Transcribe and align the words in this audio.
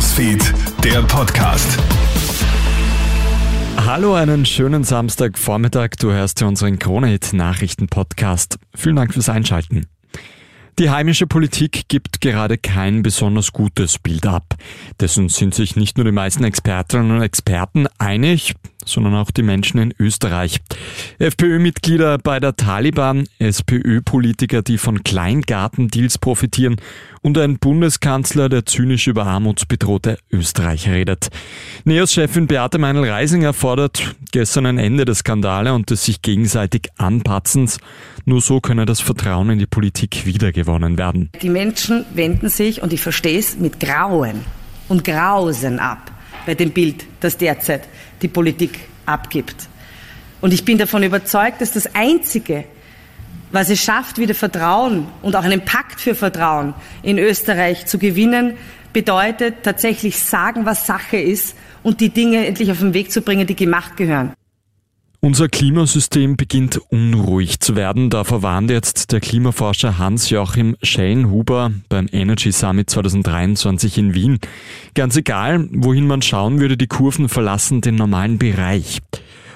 Newsfeed, 0.00 0.54
der 0.82 1.02
Podcast. 1.02 1.78
Hallo, 3.76 4.14
einen 4.14 4.46
schönen 4.46 4.82
Samstagvormittag. 4.82 5.90
Du 5.98 6.10
hörst 6.10 6.40
ja 6.40 6.46
unseren 6.46 6.78
Kronehit-Nachrichten-Podcast. 6.78 8.58
Vielen 8.74 8.96
Dank 8.96 9.12
fürs 9.12 9.28
Einschalten. 9.28 9.88
Die 10.78 10.88
heimische 10.88 11.26
Politik 11.26 11.88
gibt 11.88 12.22
gerade 12.22 12.56
kein 12.56 13.02
besonders 13.02 13.52
gutes 13.52 13.98
Bild 13.98 14.24
ab. 14.24 14.54
Dessen 15.00 15.28
sind 15.28 15.54
sich 15.54 15.76
nicht 15.76 15.98
nur 15.98 16.06
die 16.06 16.12
meisten 16.12 16.44
Expertinnen 16.44 17.10
und 17.10 17.20
Experten 17.20 17.86
einig, 17.98 18.54
sondern 18.84 19.14
auch 19.14 19.30
die 19.30 19.42
Menschen 19.42 19.78
in 19.78 19.94
Österreich. 19.98 20.60
FPÖ-Mitglieder 21.18 22.18
bei 22.18 22.40
der 22.40 22.56
Taliban, 22.56 23.26
SPÖ-Politiker, 23.38 24.62
die 24.62 24.78
von 24.78 25.02
Kleingartendeals 25.02 26.18
profitieren 26.18 26.76
und 27.22 27.36
ein 27.38 27.58
Bundeskanzler, 27.58 28.48
der 28.48 28.66
zynisch 28.66 29.06
über 29.06 29.26
armutsbedrohte 29.26 30.18
Österreich 30.32 30.88
redet. 30.88 31.28
NEOS-Chefin 31.84 32.46
Beate 32.46 32.78
Meinl-Reisinger 32.78 33.52
fordert 33.52 34.14
gestern 34.32 34.66
ein 34.66 34.78
Ende 34.78 35.04
der 35.04 35.14
Skandale 35.14 35.74
und 35.74 35.90
des 35.90 36.04
sich 36.04 36.22
gegenseitig 36.22 36.88
Anpatzens. 36.96 37.78
Nur 38.24 38.40
so 38.40 38.60
könne 38.60 38.86
das 38.86 39.00
Vertrauen 39.00 39.50
in 39.50 39.58
die 39.58 39.66
Politik 39.66 40.24
wiedergewonnen 40.24 40.98
werden. 40.98 41.30
Die 41.42 41.50
Menschen 41.50 42.04
wenden 42.14 42.48
sich, 42.48 42.82
und 42.82 42.92
ich 42.92 43.00
verstehe 43.00 43.38
es, 43.38 43.58
mit 43.58 43.80
Grauen 43.80 44.40
und 44.88 45.04
Grausen 45.04 45.78
ab 45.78 46.10
bei 46.46 46.54
dem 46.54 46.70
Bild, 46.70 47.04
das 47.20 47.36
derzeit 47.36 47.82
die 48.22 48.28
Politik 48.28 48.80
abgibt. 49.06 49.68
Und 50.40 50.52
ich 50.52 50.64
bin 50.64 50.78
davon 50.78 51.02
überzeugt, 51.02 51.60
dass 51.60 51.72
das 51.72 51.94
Einzige, 51.94 52.64
was 53.52 53.68
es 53.68 53.82
schafft, 53.82 54.18
wieder 54.18 54.34
Vertrauen 54.34 55.06
und 55.22 55.36
auch 55.36 55.44
einen 55.44 55.64
Pakt 55.64 56.00
für 56.00 56.14
Vertrauen 56.14 56.74
in 57.02 57.18
Österreich 57.18 57.86
zu 57.86 57.98
gewinnen, 57.98 58.54
bedeutet 58.92 59.62
tatsächlich 59.62 60.18
sagen, 60.18 60.66
was 60.66 60.86
Sache 60.86 61.18
ist 61.18 61.56
und 61.82 62.00
die 62.00 62.10
Dinge 62.10 62.46
endlich 62.46 62.70
auf 62.70 62.78
den 62.78 62.94
Weg 62.94 63.12
zu 63.12 63.22
bringen, 63.22 63.46
die 63.46 63.56
gemacht 63.56 63.96
gehören. 63.96 64.32
Unser 65.22 65.50
Klimasystem 65.50 66.38
beginnt 66.38 66.78
unruhig 66.90 67.60
zu 67.60 67.76
werden. 67.76 68.08
Davor 68.08 68.42
warnt 68.42 68.70
jetzt 68.70 69.12
der 69.12 69.20
Klimaforscher 69.20 69.98
Hans-Joachim 69.98 70.78
Schellenhuber 70.82 71.72
beim 71.90 72.06
Energy 72.10 72.52
Summit 72.52 72.88
2023 72.88 73.98
in 73.98 74.14
Wien. 74.14 74.38
Ganz 74.94 75.18
egal, 75.18 75.68
wohin 75.72 76.06
man 76.06 76.22
schauen 76.22 76.58
würde, 76.58 76.78
die 76.78 76.86
Kurven 76.86 77.28
verlassen 77.28 77.82
den 77.82 77.96
normalen 77.96 78.38
Bereich. 78.38 79.00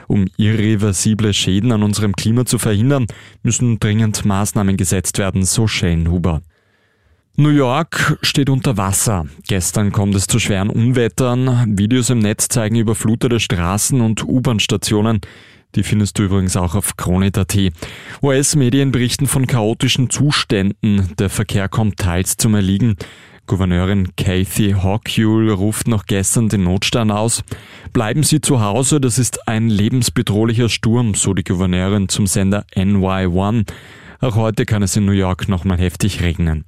Um 0.07 0.27
irreversible 0.37 1.33
Schäden 1.33 1.73
an 1.73 1.83
unserem 1.83 2.15
Klima 2.15 2.45
zu 2.45 2.59
verhindern, 2.59 3.07
müssen 3.43 3.81
dringend 3.81 4.23
Maßnahmen 4.27 4.77
gesetzt 4.77 5.17
werden, 5.17 5.47
so 5.47 5.67
Schellenhuber. 5.67 6.43
New 7.37 7.49
York 7.49 8.17
steht 8.23 8.49
unter 8.49 8.77
Wasser. 8.77 9.27
Gestern 9.49 9.91
kommt 9.91 10.15
es 10.15 10.29
zu 10.29 10.39
schweren 10.39 10.71
Unwettern. 10.71 11.77
Videos 11.77 12.09
im 12.11 12.21
Netz 12.21 12.47
zeigen 12.47 12.77
überflutete 12.77 13.41
Straßen 13.41 14.01
und 14.01 14.23
U-Bahn-Stationen. 14.23 15.21
Die 15.75 15.83
findest 15.83 16.17
du 16.17 16.23
übrigens 16.23 16.57
auch 16.57 16.77
auf 16.77 16.97
Kronit.at. 16.97 17.59
US-Medien 18.23 18.93
berichten 18.93 19.27
von 19.27 19.49
chaotischen 19.49 20.11
Zuständen. 20.11 21.09
Der 21.19 21.29
Verkehr 21.29 21.69
kommt 21.69 21.99
teils 21.99 22.37
zum 22.37 22.55
Erliegen. 22.55 22.95
Gouverneurin 23.49 24.15
Kathy 24.15 24.77
Hochul 24.81 25.51
ruft 25.51 25.89
noch 25.89 26.07
gestern 26.07 26.49
den 26.49 26.63
Notstand 26.63 27.11
aus. 27.11 27.43
Bleiben 27.93 28.23
Sie 28.23 28.43
zu 28.43 28.61
Hause, 28.61 29.01
das 29.01 29.19
ist 29.19 29.49
ein 29.49 29.69
lebensbedrohlicher 29.69 30.69
Sturm, 30.69 31.15
so 31.15 31.35
die 31.35 31.43
Gouverneurin 31.43 32.09
zum 32.09 32.29
Sender 32.29 32.65
NY1. 32.77 33.69
Auch 34.21 34.37
heute 34.37 34.67
kann 34.67 34.85
es 34.85 34.95
in 34.95 35.05
New 35.05 35.11
York 35.11 35.49
nochmal 35.49 35.79
heftig 35.79 36.23
regnen. 36.23 36.65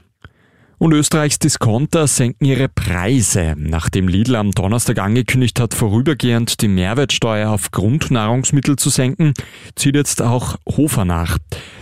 Und 0.78 0.92
Österreichs 0.92 1.38
Discounter 1.38 2.06
senken 2.06 2.44
ihre 2.44 2.68
Preise. 2.68 3.54
Nachdem 3.56 4.08
Lidl 4.08 4.36
am 4.36 4.50
Donnerstag 4.50 4.98
angekündigt 4.98 5.58
hat, 5.58 5.72
vorübergehend 5.72 6.60
die 6.60 6.68
Mehrwertsteuer 6.68 7.50
auf 7.50 7.70
Grundnahrungsmittel 7.70 8.76
zu 8.76 8.90
senken, 8.90 9.32
zieht 9.74 9.94
jetzt 9.94 10.20
auch 10.20 10.56
Hofer 10.68 11.06
nach. 11.06 11.38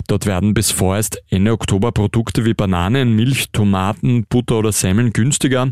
Dort 0.07 0.27
werden 0.27 0.55
bis 0.55 0.71
vorerst 0.71 1.21
Ende 1.29 1.53
Oktober 1.53 1.91
Produkte 1.91 2.45
wie 2.45 2.55
Bananen, 2.55 3.17
Milch, 3.17 3.51
Tomaten, 3.51 4.27
Butter 4.29 4.59
oder 4.59 4.71
Semmeln 4.71 5.13
günstiger. 5.13 5.71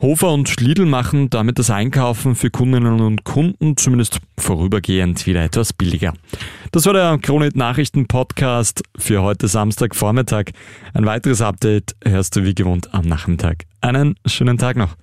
Hofer 0.00 0.32
und 0.32 0.60
Lidl 0.60 0.86
machen 0.86 1.28
damit 1.28 1.58
das 1.58 1.70
Einkaufen 1.70 2.36
für 2.36 2.50
Kundinnen 2.50 3.00
und 3.00 3.24
Kunden 3.24 3.76
zumindest 3.76 4.18
vorübergehend 4.38 5.26
wieder 5.26 5.42
etwas 5.42 5.72
billiger. 5.72 6.14
Das 6.70 6.86
war 6.86 6.92
der 6.92 7.18
Kronit 7.18 7.56
Nachrichten 7.56 8.06
Podcast 8.06 8.82
für 8.96 9.22
heute 9.22 9.48
Samstagvormittag. 9.48 10.52
Ein 10.94 11.06
weiteres 11.06 11.42
Update 11.42 11.96
hörst 12.04 12.36
du 12.36 12.44
wie 12.44 12.54
gewohnt 12.54 12.94
am 12.94 13.06
Nachmittag. 13.06 13.64
Einen 13.80 14.14
schönen 14.24 14.58
Tag 14.58 14.76
noch. 14.76 14.94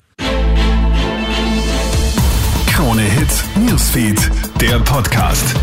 Krone 2.67 3.01
Hits, 3.01 3.44
Newsfeed, 3.57 4.29
der 4.62 4.79
Podcast. 4.79 5.56